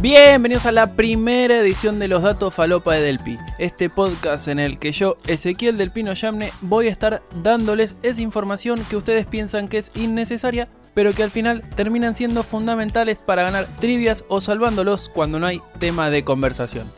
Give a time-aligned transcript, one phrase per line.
[0.00, 4.78] Bienvenidos a la primera edición de los datos falopa de Delpi, este podcast en el
[4.78, 9.68] que yo, Ezequiel del Pino Yamne, voy a estar dándoles esa información que ustedes piensan
[9.68, 15.08] que es innecesaria, pero que al final terminan siendo fundamentales para ganar trivias o salvándolos
[15.08, 16.92] cuando no hay tema de conversación.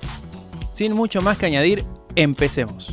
[0.75, 1.85] Sin mucho más que añadir,
[2.17, 2.93] empecemos.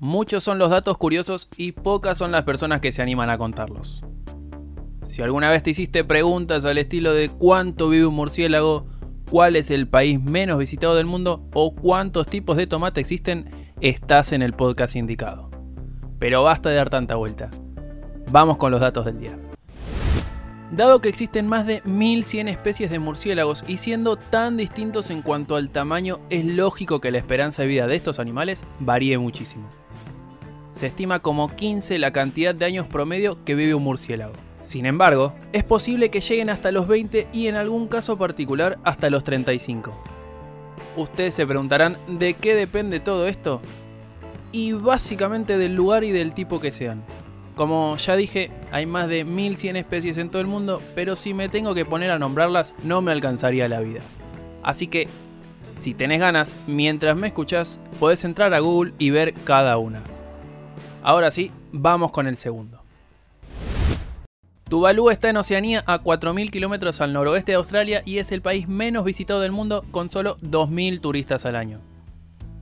[0.00, 4.02] Muchos son los datos curiosos y pocas son las personas que se animan a contarlos.
[5.06, 8.86] Si alguna vez te hiciste preguntas al estilo de cuánto vive un murciélago,
[9.30, 13.48] cuál es el país menos visitado del mundo o cuántos tipos de tomate existen,
[13.80, 15.48] estás en el podcast indicado.
[16.18, 17.50] Pero basta de dar tanta vuelta.
[18.32, 19.38] Vamos con los datos del día.
[20.72, 25.54] Dado que existen más de 1100 especies de murciélagos y siendo tan distintos en cuanto
[25.54, 29.68] al tamaño, es lógico que la esperanza de vida de estos animales varíe muchísimo.
[30.72, 34.32] Se estima como 15 la cantidad de años promedio que vive un murciélago.
[34.66, 39.10] Sin embargo, es posible que lleguen hasta los 20 y en algún caso particular hasta
[39.10, 39.92] los 35.
[40.96, 43.60] Ustedes se preguntarán de qué depende todo esto.
[44.50, 47.04] Y básicamente del lugar y del tipo que sean.
[47.54, 51.48] Como ya dije, hay más de 1100 especies en todo el mundo, pero si me
[51.48, 54.00] tengo que poner a nombrarlas no me alcanzaría la vida.
[54.64, 55.06] Así que,
[55.78, 60.02] si tenés ganas, mientras me escuchás, podés entrar a Google y ver cada una.
[61.04, 62.85] Ahora sí, vamos con el segundo.
[64.68, 68.66] Tuvalu está en Oceanía a 4.000 kilómetros al noroeste de Australia y es el país
[68.66, 71.80] menos visitado del mundo con solo 2.000 turistas al año.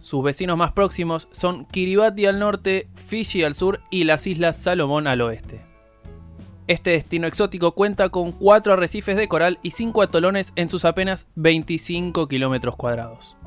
[0.01, 5.07] Sus vecinos más próximos son Kiribati al norte, Fiji al sur y las Islas Salomón
[5.07, 5.63] al oeste.
[6.67, 11.27] Este destino exótico cuenta con 4 arrecifes de coral y 5 atolones en sus apenas
[11.37, 13.39] 25 kilómetros cuadrados.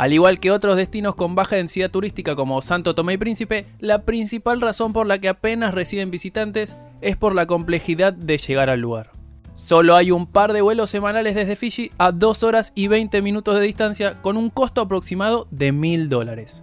[0.00, 4.06] Al igual que otros destinos con baja densidad turística como Santo Tomé y Príncipe, la
[4.06, 8.80] principal razón por la que apenas reciben visitantes es por la complejidad de llegar al
[8.80, 9.10] lugar.
[9.54, 13.56] Solo hay un par de vuelos semanales desde Fiji a 2 horas y 20 minutos
[13.56, 16.62] de distancia con un costo aproximado de 1000 dólares.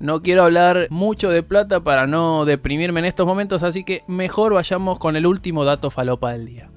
[0.00, 4.54] No quiero hablar mucho de plata para no deprimirme en estos momentos, así que mejor
[4.54, 6.68] vayamos con el último dato falopa del día.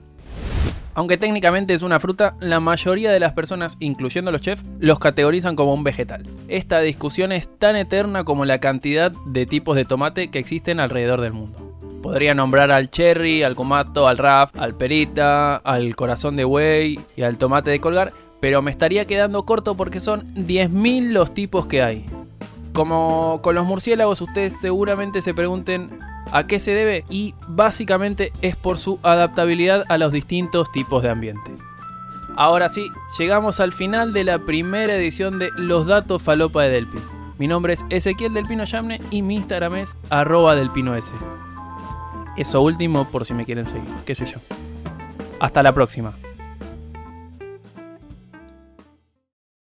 [0.95, 5.55] Aunque técnicamente es una fruta, la mayoría de las personas, incluyendo los chefs, los categorizan
[5.55, 6.25] como un vegetal.
[6.47, 11.21] Esta discusión es tan eterna como la cantidad de tipos de tomate que existen alrededor
[11.21, 11.57] del mundo.
[12.03, 17.23] Podría nombrar al cherry, al comato, al raf, al perita, al corazón de buey y
[17.23, 21.81] al tomate de colgar, pero me estaría quedando corto porque son 10.000 los tipos que
[21.81, 22.05] hay.
[22.73, 25.99] Como con los murciélagos, ustedes seguramente se pregunten
[26.31, 31.09] a qué se debe y básicamente es por su adaptabilidad a los distintos tipos de
[31.09, 31.51] ambiente.
[32.35, 32.89] Ahora sí,
[33.19, 36.97] llegamos al final de la primera edición de Los Datos Falopa de Delpi.
[37.37, 41.11] Mi nombre es Ezequiel Delpino Yamne y mi Instagram es arroba delpinoS.
[42.37, 44.39] Eso último por si me quieren seguir, qué sé yo.
[45.39, 46.15] Hasta la próxima.